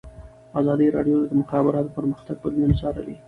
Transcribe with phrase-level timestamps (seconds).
[0.59, 3.15] ازادي راډیو د د مخابراتو پرمختګ بدلونونه څارلي.